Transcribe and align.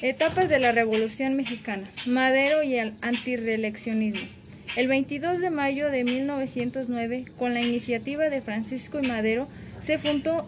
Etapas 0.00 0.48
de 0.48 0.60
la 0.60 0.70
Revolución 0.70 1.34
Mexicana. 1.34 1.82
Madero 2.06 2.62
y 2.62 2.76
el 2.76 2.92
antireeleccionismo. 3.02 4.28
El 4.76 4.86
22 4.86 5.40
de 5.40 5.50
mayo 5.50 5.90
de 5.90 6.04
1909, 6.04 7.24
con 7.36 7.52
la 7.52 7.62
iniciativa 7.62 8.28
de 8.28 8.40
Francisco 8.40 9.00
y 9.02 9.08
Madero, 9.08 9.48
se 9.82 9.98
fundó, 9.98 10.46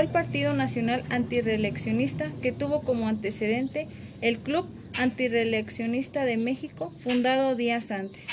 el 0.00 0.08
Partido 0.08 0.54
Nacional 0.54 1.04
Antireeleccionista, 1.10 2.32
que 2.40 2.52
tuvo 2.52 2.80
como 2.80 3.06
antecedente 3.06 3.86
el 4.22 4.38
Club 4.38 4.66
Antireeleccionista 4.98 6.24
de 6.24 6.38
México, 6.38 6.90
fundado 6.96 7.54
días 7.56 7.90
antes. 7.90 8.28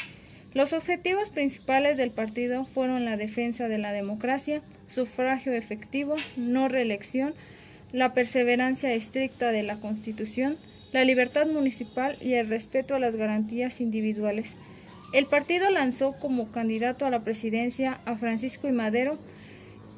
Los 0.54 0.71
objetivos 0.71 1.29
principales 1.29 1.98
del 1.98 2.11
partido 2.11 2.64
fueron 2.64 3.04
la 3.04 3.18
defensa 3.18 3.68
de 3.68 3.79
la 3.79 3.91
democracia, 3.91 4.61
sufragio 4.88 5.52
efectivo, 5.52 6.16
no 6.38 6.70
reelección, 6.70 7.34
la 7.94 8.14
perseverancia 8.14 8.94
estricta 8.94 9.52
de 9.52 9.64
la 9.64 9.78
Constitución, 9.78 10.58
la 10.92 11.06
libertad 11.06 11.48
municipal 11.48 12.18
y 12.21 12.34
el 12.34 12.50
respeto 12.50 12.96
a 12.96 13.00
las 13.00 13.16
garantías 13.16 13.80
individuales. 13.80 14.56
El 15.14 15.25
partido 15.25 15.70
lanzó 15.70 16.14
como 16.14 16.52
candidato 16.52 17.06
a 17.06 17.10
la 17.10 17.24
presidencia 17.24 17.97
a 18.06 18.16
Francisco 18.16 18.68
y 18.68 18.74
Madero 18.74 19.18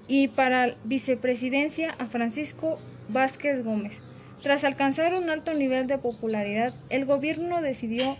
y 0.07 0.27
para 0.27 0.75
vicepresidencia 0.83 1.95
a 1.97 2.05
Francisco 2.05 2.77
Vázquez 3.09 3.63
Gómez. 3.63 3.99
Tras 4.43 4.63
alcanzar 4.63 5.15
un 5.15 5.29
alto 5.29 5.53
nivel 5.53 5.87
de 5.87 5.97
popularidad, 5.97 6.73
el 6.89 7.05
gobierno 7.05 7.61
decidió 7.61 8.17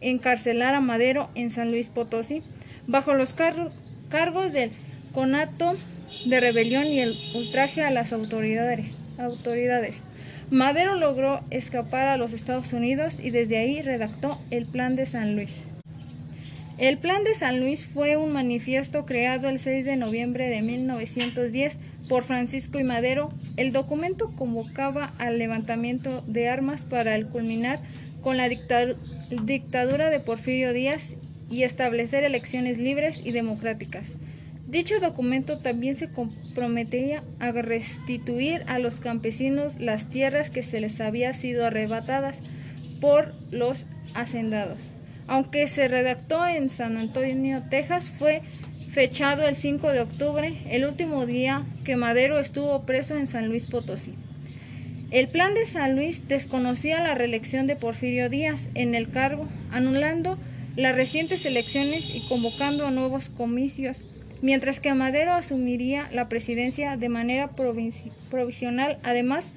encarcelar 0.00 0.74
a 0.74 0.80
Madero 0.80 1.30
en 1.36 1.50
San 1.50 1.70
Luis 1.70 1.88
Potosí 1.88 2.42
bajo 2.88 3.14
los 3.14 3.34
cargos 3.34 4.52
del 4.52 4.72
conato 5.14 5.74
de 6.26 6.40
rebelión 6.40 6.86
y 6.86 7.00
el 7.00 7.16
ultraje 7.34 7.82
a 7.82 7.90
las 7.90 8.12
autoridades 8.12 8.92
autoridades. 9.22 9.96
Madero 10.50 10.96
logró 10.96 11.40
escapar 11.50 12.06
a 12.08 12.16
los 12.16 12.32
Estados 12.32 12.72
Unidos 12.72 13.18
y 13.20 13.30
desde 13.30 13.56
ahí 13.56 13.80
redactó 13.80 14.38
el 14.50 14.66
Plan 14.66 14.96
de 14.96 15.06
San 15.06 15.34
Luis. 15.34 15.62
El 16.78 16.98
Plan 16.98 17.22
de 17.22 17.34
San 17.34 17.60
Luis 17.60 17.86
fue 17.86 18.16
un 18.16 18.32
manifiesto 18.32 19.06
creado 19.06 19.48
el 19.48 19.58
6 19.58 19.84
de 19.84 19.96
noviembre 19.96 20.48
de 20.48 20.62
1910 20.62 21.76
por 22.08 22.24
Francisco 22.24 22.78
y 22.78 22.84
Madero. 22.84 23.30
El 23.56 23.72
documento 23.72 24.34
convocaba 24.34 25.12
al 25.18 25.38
levantamiento 25.38 26.22
de 26.26 26.48
armas 26.48 26.82
para 26.82 27.22
culminar 27.26 27.80
con 28.20 28.36
la 28.36 28.48
dictadura 28.48 30.10
de 30.10 30.20
Porfirio 30.20 30.72
Díaz 30.72 31.14
y 31.50 31.64
establecer 31.64 32.24
elecciones 32.24 32.78
libres 32.78 33.26
y 33.26 33.32
democráticas. 33.32 34.16
Dicho 34.72 35.00
documento 35.00 35.60
también 35.60 35.96
se 35.96 36.08
comprometía 36.08 37.22
a 37.40 37.52
restituir 37.52 38.64
a 38.68 38.78
los 38.78 39.00
campesinos 39.00 39.78
las 39.78 40.08
tierras 40.08 40.48
que 40.48 40.62
se 40.62 40.80
les 40.80 40.98
había 41.02 41.34
sido 41.34 41.66
arrebatadas 41.66 42.38
por 42.98 43.34
los 43.50 43.84
hacendados. 44.14 44.94
Aunque 45.26 45.68
se 45.68 45.88
redactó 45.88 46.46
en 46.46 46.70
San 46.70 46.96
Antonio, 46.96 47.62
Texas, 47.68 48.08
fue 48.08 48.40
fechado 48.90 49.46
el 49.46 49.56
5 49.56 49.92
de 49.92 50.00
octubre, 50.00 50.54
el 50.70 50.86
último 50.86 51.26
día 51.26 51.66
que 51.84 51.96
Madero 51.96 52.38
estuvo 52.38 52.86
preso 52.86 53.18
en 53.18 53.28
San 53.28 53.48
Luis 53.48 53.70
Potosí. 53.70 54.14
El 55.10 55.28
plan 55.28 55.52
de 55.52 55.66
San 55.66 55.96
Luis 55.96 56.26
desconocía 56.28 57.02
la 57.02 57.14
reelección 57.14 57.66
de 57.66 57.76
Porfirio 57.76 58.30
Díaz 58.30 58.70
en 58.74 58.94
el 58.94 59.10
cargo, 59.10 59.46
anulando 59.70 60.38
las 60.76 60.96
recientes 60.96 61.44
elecciones 61.44 62.08
y 62.14 62.26
convocando 62.26 62.86
a 62.86 62.90
nuevos 62.90 63.28
comicios 63.28 64.00
mientras 64.42 64.80
que 64.80 64.92
Madero 64.92 65.32
asumiría 65.32 66.10
la 66.12 66.28
presidencia 66.28 66.96
de 66.96 67.08
manera 67.08 67.48
provisional. 68.30 68.98
Además, 69.02 69.52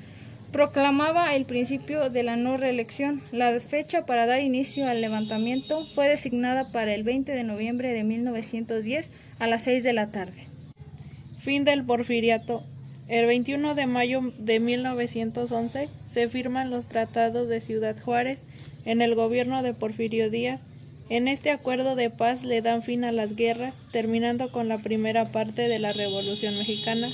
proclamaba 0.52 1.36
el 1.36 1.46
principio 1.46 2.10
de 2.10 2.24
la 2.24 2.38
no 2.38 2.56
reelección. 2.56 3.22
La 3.32 3.60
fecha 3.60 4.06
para 4.06 4.26
dar 4.26 4.42
inicio 4.42 4.88
al 4.88 5.02
levantamiento 5.02 5.84
fue 5.84 6.08
designada 6.08 6.72
para 6.72 6.94
el 6.94 7.04
20 7.04 7.34
de 7.34 7.44
noviembre 7.44 7.92
de 7.92 8.04
1910 8.04 9.10
a 9.40 9.48
las 9.48 9.64
6 9.64 9.84
de 9.84 9.94
la 9.94 10.12
tarde. 10.12 10.48
Fin 11.40 11.66
del 11.66 11.84
porfiriato. 11.84 12.64
El 13.08 13.26
21 13.26 13.76
de 13.76 13.86
mayo 13.86 14.22
de 14.40 14.60
1911 14.60 15.90
se 16.10 16.28
firman 16.28 16.72
los 16.72 16.88
tratados 16.88 17.48
de 17.48 17.62
Ciudad 17.62 17.96
Juárez 18.00 18.46
en 18.86 19.02
el 19.02 19.14
gobierno 19.14 19.62
de 19.62 19.74
Porfirio 19.74 20.32
Díaz 20.32 20.64
en 21.10 21.28
este 21.28 21.52
acuerdo 21.52 21.96
de 21.96 22.10
paz 22.10 22.44
le 22.44 22.62
dan 22.62 22.82
fin 22.82 23.04
a 23.04 23.12
las 23.12 23.36
guerras, 23.36 23.80
terminando 23.92 24.52
con 24.52 24.68
la 24.68 24.80
primera 24.80 25.26
parte 25.26 25.68
de 25.68 25.78
la 25.78 25.94
Revolución 25.94 26.58
Mexicana. 26.58 27.10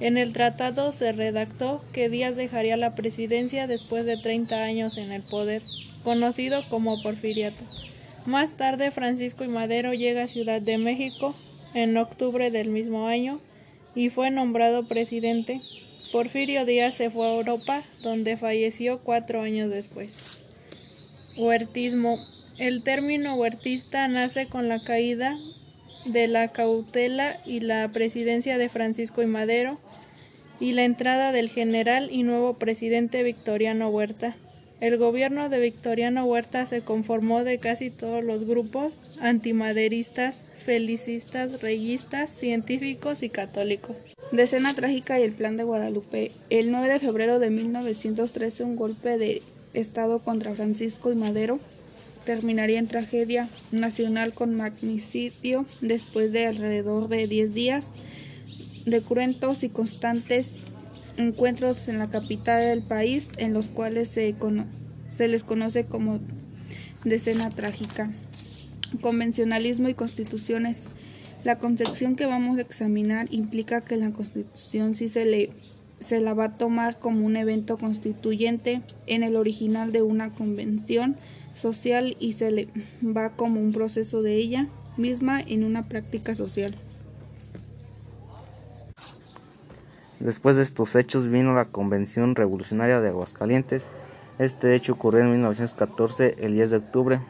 En 0.00 0.16
el 0.16 0.32
tratado 0.32 0.92
se 0.92 1.12
redactó 1.12 1.82
que 1.92 2.08
Díaz 2.08 2.36
dejaría 2.36 2.76
la 2.76 2.94
presidencia 2.94 3.66
después 3.66 4.06
de 4.06 4.16
30 4.16 4.62
años 4.62 4.96
en 4.96 5.12
el 5.12 5.22
poder, 5.28 5.60
conocido 6.04 6.62
como 6.70 7.02
porfiriato. 7.02 7.64
Más 8.24 8.56
tarde 8.56 8.90
Francisco 8.90 9.44
y 9.44 9.48
Madero 9.48 9.92
llega 9.92 10.22
a 10.22 10.28
Ciudad 10.28 10.62
de 10.62 10.78
México 10.78 11.34
en 11.74 11.96
octubre 11.96 12.50
del 12.50 12.68
mismo 12.70 13.08
año 13.08 13.40
y 13.94 14.10
fue 14.10 14.30
nombrado 14.30 14.86
presidente. 14.88 15.60
Porfirio 16.12 16.64
Díaz 16.64 16.94
se 16.94 17.10
fue 17.10 17.26
a 17.26 17.34
Europa, 17.34 17.82
donde 18.02 18.36
falleció 18.36 19.00
cuatro 19.00 19.42
años 19.42 19.70
después. 19.70 20.16
Huertismo 21.36 22.18
el 22.58 22.82
término 22.82 23.36
huertista 23.36 24.08
nace 24.08 24.46
con 24.46 24.68
la 24.68 24.82
caída 24.82 25.38
de 26.04 26.26
la 26.26 26.48
cautela 26.48 27.40
y 27.46 27.60
la 27.60 27.88
presidencia 27.92 28.58
de 28.58 28.68
Francisco 28.68 29.22
y 29.22 29.26
Madero 29.26 29.78
y 30.58 30.72
la 30.72 30.84
entrada 30.84 31.30
del 31.30 31.48
general 31.48 32.08
y 32.10 32.24
nuevo 32.24 32.54
presidente 32.54 33.22
Victoriano 33.22 33.88
Huerta. 33.88 34.36
El 34.80 34.96
gobierno 34.96 35.48
de 35.48 35.60
Victoriano 35.60 36.24
Huerta 36.24 36.66
se 36.66 36.82
conformó 36.82 37.44
de 37.44 37.58
casi 37.58 37.90
todos 37.90 38.24
los 38.24 38.44
grupos 38.44 39.18
antimaderistas, 39.20 40.42
felicistas, 40.64 41.62
reyistas, 41.62 42.30
científicos 42.30 43.22
y 43.22 43.28
católicos. 43.28 43.96
Decena 44.32 44.74
trágica 44.74 45.18
y 45.18 45.22
el 45.22 45.32
plan 45.32 45.56
de 45.56 45.64
Guadalupe. 45.64 46.32
El 46.50 46.70
9 46.72 46.92
de 46.92 47.00
febrero 47.00 47.38
de 47.38 47.50
1913 47.50 48.64
un 48.64 48.76
golpe 48.76 49.16
de 49.16 49.42
Estado 49.74 50.20
contra 50.20 50.54
Francisco 50.54 51.12
y 51.12 51.16
Madero 51.16 51.60
terminaría 52.28 52.78
en 52.78 52.88
tragedia 52.88 53.48
nacional 53.72 54.34
con 54.34 54.54
magnicidio 54.54 55.64
después 55.80 56.30
de 56.30 56.44
alrededor 56.44 57.08
de 57.08 57.26
10 57.26 57.54
días 57.54 57.92
de 58.84 59.00
cruentos 59.00 59.62
y 59.62 59.70
constantes 59.70 60.56
encuentros 61.16 61.88
en 61.88 61.98
la 61.98 62.10
capital 62.10 62.60
del 62.60 62.82
país 62.82 63.30
en 63.38 63.54
los 63.54 63.68
cuales 63.68 64.08
se, 64.08 64.34
se 65.10 65.26
les 65.26 65.42
conoce 65.42 65.86
como 65.86 66.20
decena 67.02 67.48
trágica. 67.48 68.10
Convencionalismo 69.00 69.88
y 69.88 69.94
constituciones. 69.94 70.82
La 71.44 71.56
concepción 71.56 72.14
que 72.14 72.26
vamos 72.26 72.58
a 72.58 72.60
examinar 72.60 73.26
implica 73.30 73.80
que 73.80 73.96
la 73.96 74.10
constitución 74.10 74.94
sí 74.94 75.08
se, 75.08 75.24
le, 75.24 75.48
se 75.98 76.20
la 76.20 76.34
va 76.34 76.44
a 76.44 76.58
tomar 76.58 76.98
como 76.98 77.24
un 77.24 77.38
evento 77.38 77.78
constituyente 77.78 78.82
en 79.06 79.22
el 79.22 79.34
original 79.34 79.92
de 79.92 80.02
una 80.02 80.30
convención 80.30 81.16
social 81.54 82.16
y 82.20 82.32
se 82.34 82.50
le 82.50 82.68
va 83.04 83.30
como 83.30 83.60
un 83.60 83.72
proceso 83.72 84.22
de 84.22 84.34
ella 84.34 84.68
misma 84.96 85.40
en 85.40 85.64
una 85.64 85.88
práctica 85.88 86.34
social. 86.34 86.74
Después 90.20 90.56
de 90.56 90.64
estos 90.64 90.96
hechos 90.96 91.28
vino 91.28 91.54
la 91.54 91.66
Convención 91.66 92.34
Revolucionaria 92.34 93.00
de 93.00 93.08
Aguascalientes. 93.08 93.86
Este 94.38 94.74
hecho 94.74 94.94
ocurrió 94.94 95.20
en 95.20 95.30
1914, 95.30 96.36
el 96.40 96.54
10 96.54 96.70
de 96.70 96.76
octubre. 96.76 97.20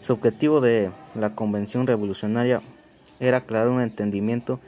Su 0.00 0.12
objetivo 0.12 0.60
de 0.60 0.90
la 1.14 1.34
Convención 1.34 1.86
Revolucionaria 1.86 2.60
era 3.20 3.40
crear 3.40 3.68
un 3.68 3.80
entendimiento 3.80 4.60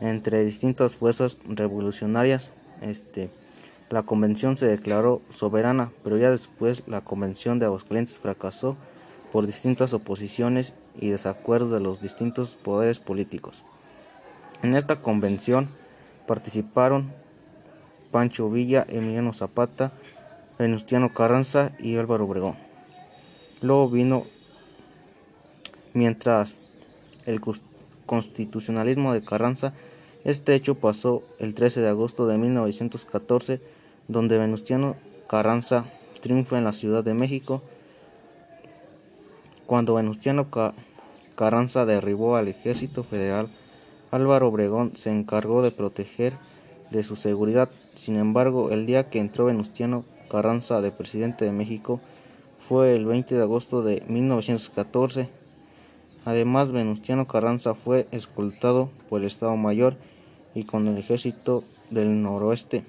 entre 0.00 0.44
distintas 0.44 0.96
fuerzas 0.96 1.38
revolucionarias 1.48 2.52
este, 2.80 3.30
la 3.90 4.02
convención 4.02 4.56
se 4.56 4.66
declaró 4.66 5.20
soberana, 5.30 5.90
pero 6.02 6.16
ya 6.16 6.30
después 6.30 6.82
la 6.86 7.02
convención 7.02 7.58
de 7.58 7.66
Aguascalientes 7.66 8.18
fracasó 8.18 8.76
por 9.30 9.46
distintas 9.46 9.92
oposiciones 9.92 10.74
y 10.98 11.10
desacuerdos 11.10 11.70
de 11.70 11.80
los 11.80 12.00
distintos 12.00 12.56
poderes 12.56 13.00
políticos. 13.00 13.64
En 14.62 14.74
esta 14.74 15.02
convención 15.02 15.68
participaron 16.26 17.12
Pancho 18.10 18.48
Villa, 18.48 18.86
Emiliano 18.88 19.32
Zapata, 19.32 19.92
Venustiano 20.58 21.12
Carranza 21.12 21.72
y 21.78 21.96
Álvaro 21.96 22.24
Obregón. 22.24 22.56
Luego 23.60 23.90
vino, 23.90 24.24
mientras 25.92 26.56
el 27.26 27.40
constitucionalismo 28.06 29.12
de 29.12 29.24
Carranza, 29.24 29.74
este 30.24 30.54
hecho 30.54 30.74
pasó 30.74 31.22
el 31.38 31.54
13 31.54 31.82
de 31.82 31.88
agosto 31.88 32.26
de 32.26 32.38
1914 32.38 33.60
donde 34.08 34.38
Venustiano 34.38 34.96
Carranza 35.28 35.84
triunfa 36.20 36.56
en 36.56 36.64
la 36.64 36.72
Ciudad 36.72 37.04
de 37.04 37.14
México. 37.14 37.62
Cuando 39.66 39.94
Venustiano 39.94 40.46
Carranza 41.36 41.84
derribó 41.84 42.36
al 42.36 42.48
ejército 42.48 43.02
federal, 43.02 43.48
Álvaro 44.10 44.48
Obregón 44.48 44.96
se 44.96 45.10
encargó 45.10 45.62
de 45.62 45.70
proteger 45.70 46.34
de 46.90 47.02
su 47.02 47.16
seguridad. 47.16 47.68
Sin 47.94 48.16
embargo, 48.16 48.70
el 48.70 48.86
día 48.86 49.10
que 49.10 49.18
entró 49.18 49.46
Venustiano 49.46 50.04
Carranza 50.30 50.80
de 50.80 50.90
presidente 50.90 51.44
de 51.44 51.52
México 51.52 52.00
fue 52.68 52.94
el 52.94 53.04
20 53.04 53.34
de 53.34 53.42
agosto 53.42 53.82
de 53.82 54.02
1914. 54.08 55.28
Además, 56.24 56.72
Venustiano 56.72 57.26
Carranza 57.26 57.74
fue 57.74 58.06
escoltado 58.10 58.90
por 59.10 59.20
el 59.20 59.26
Estado 59.26 59.56
Mayor 59.56 59.96
y 60.54 60.64
con 60.64 60.86
el 60.86 60.98
ejército 60.98 61.64
del 61.90 62.22
noroeste 62.22 62.84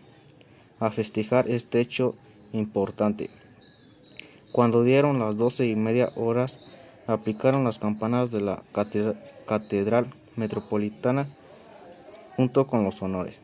a 0.80 0.92
festejar 0.92 1.50
este 1.50 1.80
hecho 1.80 2.14
importante. 2.54 3.30
Cuando 4.52 4.84
dieron 4.84 5.20
las 5.20 5.38
doce 5.38 5.68
y 5.68 5.76
media 5.76 6.10
horas, 6.16 6.60
aplicaron 7.08 7.64
las 7.64 7.80
campanas 7.80 8.32
de 8.32 8.42
la 8.42 8.64
catedral 9.46 10.14
metropolitana 10.36 11.28
junto 12.36 12.66
con 12.66 12.84
los 12.84 13.02
honores. 13.02 13.40